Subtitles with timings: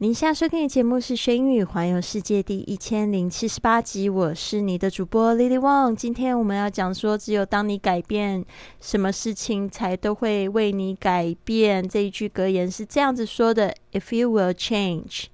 [0.00, 5.96] 您现在收听的节目是《学英语环游世界》第一千零七十八集，我是你的主播 Lily Wang。
[5.96, 8.44] 今天我们要讲说，只有当你改变，
[8.80, 11.88] 什么事情才都会为你改变。
[11.88, 15.24] 这一句格言是这样子说的：If you will change,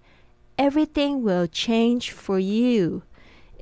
[0.57, 3.03] everything will change for you.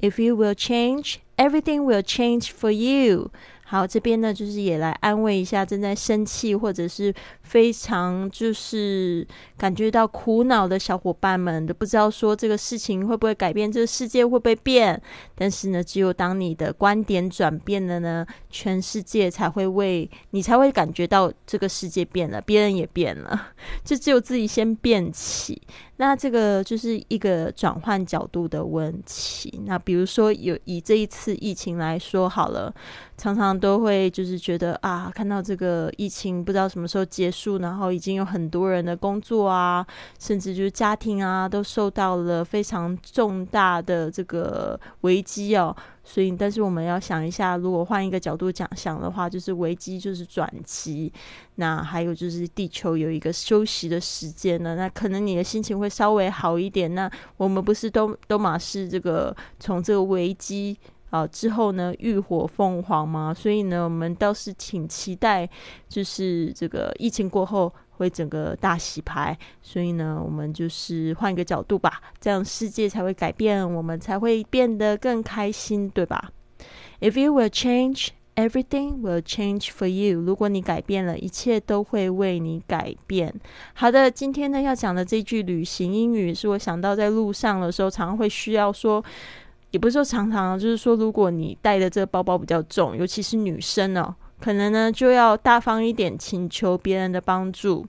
[0.00, 3.33] If you will change, everything will change for you.
[3.73, 15.01] 好，这边呢，就是也来安慰一下正在生气或者是非常就是感觉到苦恼的小伙伴们，都不知道说这个事情会不会改变，这个世界会不会变。
[15.34, 25.62] 但是呢，只有当你的观点转变了呢，全世界才会为你才会感觉到这个世界变了，别人也变了， 就只有自己先变起。
[25.97, 29.62] 那这个就是一个转换角度的问题。
[29.67, 32.75] 那比如说，有以这一次疫情来说好了，
[33.17, 39.86] 常常都会就是觉得啊，看到这个疫情不知道什么时候结束，然后已经有很多人的工作啊，
[40.18, 45.74] 甚至就是家庭啊，都受到了非常重大的这个危机哦。
[46.05, 51.12] 所以，但是我们要想一下，如果换一个角度讲想的话，就是危机就是转机。
[51.55, 56.92] 那还有就是地球有一个休息的时间呢，那可能你的心情会稍微好一点。
[56.92, 60.77] 那我们不是都都马是这个从这个危机
[61.12, 63.32] 啊之后呢浴火凤凰嘛？
[63.32, 65.48] 所以呢，我们倒是挺期待，
[65.88, 67.72] 就是这个疫情过后。
[67.98, 76.33] 会整个大洗牌，所以呢，我们就是换一个角度吧，这样世界才会改变，我们才会变得更开心，对吧
[77.01, 80.18] ？If you will change, everything will change for you。
[80.20, 83.33] 如果你改变了，一切都会为你改变。
[83.74, 89.05] 好的，今天呢要讲的这句旅行英语，是我想到在路上的时候，常常会需要说，
[89.72, 97.84] 也不是说常常，就是说，如果你带的这个包包比较重，尤其是女生哦，可能呢就要大方一点，请求别人的帮助。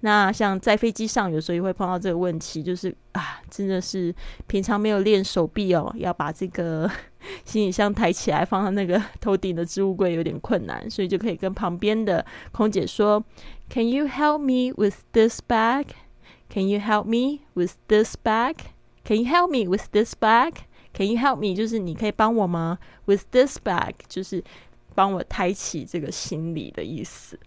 [0.00, 4.14] 那像在飞机上，有时候也会碰到这个问题，就是啊，真的是
[4.46, 6.88] 平常没有练手臂哦，要把这个
[7.44, 13.24] 行李箱抬起来放到那个头顶的置物柜有点困难，所以就可以跟旁边的空姐说
[13.70, 15.86] ：“Can you help me with this bag?
[16.50, 18.56] Can you help me with this bag?
[19.04, 20.52] Can you help me with this bag?
[20.92, 21.54] Can you help me？
[21.54, 24.42] 就是你可以帮我吗？With this bag，就是
[24.94, 27.38] 帮我抬起这个行李的意思。”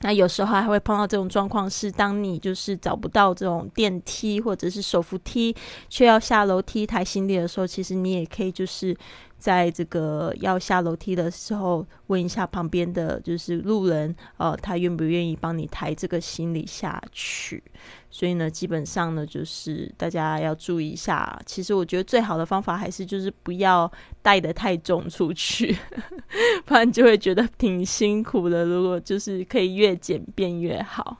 [0.00, 5.54] 那有时候还会碰到这种状况，是当你就是找不到这种电梯或者是手扶梯，
[5.88, 8.96] 却要下楼梯抬行李的时候，其实你也可以就是。
[9.38, 17.62] 在这个要下楼梯的时候，问一下旁边的就是路人，呃，他愿不愿意帮你抬这个行李下去？
[18.10, 21.38] 所以呢，基本上呢，就是大家要注意一下。
[21.46, 23.90] 其实我觉得最好的方法还是就是不要
[24.22, 25.76] 带的太重出去，
[26.66, 28.64] 不然就会觉得挺辛苦的。
[28.64, 31.18] 如果就是可以越简便越好。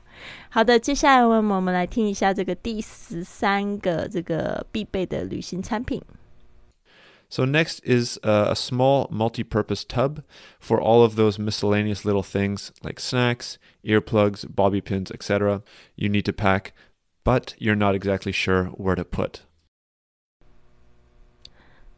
[0.49, 6.01] 好的，接下来我们我们来听一下这个第十三个这个必备的旅行产品。
[7.28, 10.22] So next is a, a small multi-purpose tub
[10.60, 15.62] for all of those miscellaneous little things like snacks, earplugs, bobby pins, etc.
[15.96, 16.72] you need to pack,
[17.24, 19.40] but you're not exactly sure where to put.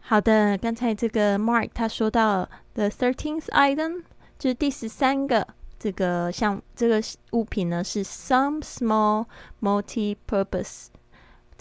[0.01, 4.05] 好的，刚才这个 Mark 他说到 the thirteenth item
[4.39, 5.47] 就是第十三个
[5.79, 7.03] 这个像这个
[7.33, 9.27] 物品呢是 some small
[9.61, 10.87] multi-purpose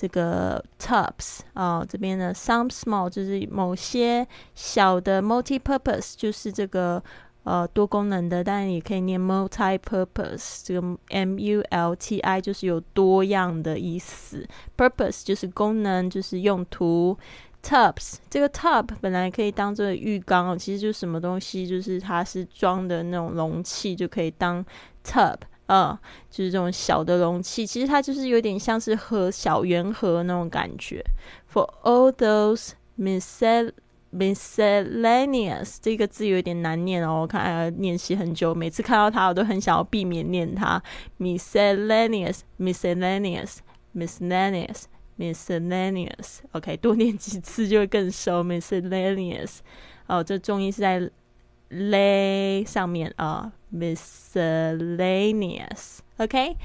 [0.01, 7.03] 这个 tubs 啊，这边呢，some small 就是某些小的 multi-purpose，就是这个
[7.43, 10.63] 呃多功能的，当然也可以念 multi-purpose。
[10.65, 17.19] 这个 M-U-L-T-I 就是有多样的意思，purpose 就是功能，就是用途。
[17.63, 24.65] tubs 这个 tub 本来可以当做浴缸，其实就什么东西，就是它是装的那种容器，就可以当
[25.05, 25.37] tub。
[25.73, 25.97] 嗯，
[26.29, 31.01] 就是这种小的容器，其实它就是有点像是和小圆盒那种感觉。
[31.49, 33.71] For all those miscel
[34.13, 40.83] miscellaneous 这个字有点难念哦，我看要练习很久，每次看到它我都很想要避免念它。
[41.21, 43.59] miscellaneous miscellaneous
[43.95, 48.43] miscellaneous miscellaneous OK，多念几次就会更熟。
[48.43, 49.59] miscellaneous
[50.09, 51.09] 哦，这重音是在
[51.69, 53.53] l 上面啊。
[53.73, 56.57] Miscellaneous OK，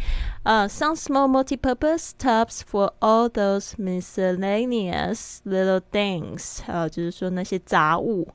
[0.44, 8.28] 呃、uh,，some small multi-purpose tubs for all those miscellaneous little things，呃，就是说那些杂物，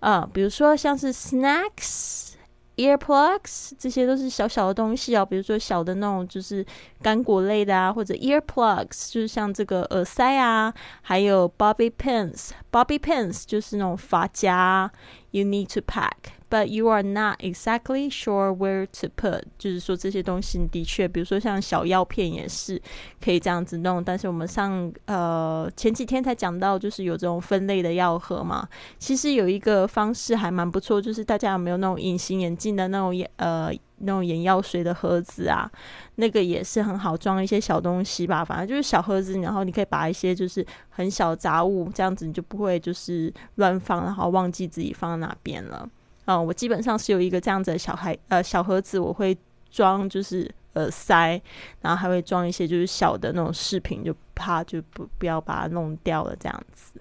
[0.00, 2.32] 呃，比如说像是 snacks。
[2.76, 6.66] Earplugs 这些都是小小的东西哦，比如说小的那种就是
[7.00, 14.90] 干果类的啊，或者 earplugs 就是像这个耳塞啊，还有 bobby pins，bobby pins 就是那种发夹
[15.34, 16.32] ，you need to pack。
[16.50, 22.80] But you are not exactly sure where to put，就是说这些东西的确，比如说像小药片也是
[23.20, 24.04] 可以这样子弄。
[24.04, 28.68] 但是我们上呃前几天才讲到，就是有这种分类的药盒嘛。
[29.00, 35.70] 其实有一个方式还蛮不错，就是大家有没有那种隐形眼镜的那种眼呃那种眼药水的盒子啊？
[36.16, 38.44] 那个也是很好装一些小东西吧。
[38.44, 45.88] 反正就是小盒子，然后你可以把一些就是很小杂物这样子，你就不会就是乱放，然后忘记自己放在哪边了。
[46.26, 49.36] 嗯，我基本上是有一个这样子的小孩呃小盒子，我会
[49.70, 51.40] 装就是耳塞，
[51.82, 57.00] 然后还会装一些就是小的那种饰品，就怕就不不要把它弄掉了这样子。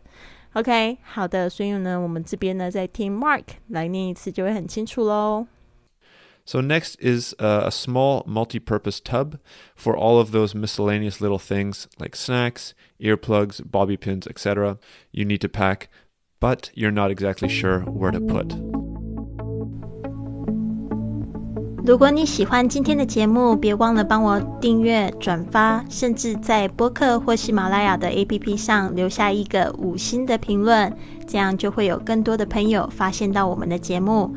[0.54, 5.48] OK，好的，所以呢，我们这边呢再听 Mark 来念一次就会很清楚喽。
[6.45, 9.39] So next is uh, a small multi-purpose tub
[9.77, 14.79] for all of those miscellaneous little things like snacks, earplugs, bobby pins, etc.
[15.13, 15.89] You need to pack,
[16.41, 18.55] but you're not exactly sure where to put.
[21.85, 30.95] 如果你喜欢今天的节目，别忘了帮我订阅、转发，甚至在播客或喜马拉雅的 APP 上留下一个五星的评论，
[31.27, 34.37] 这样就会有更多的朋友发现到我们的节目，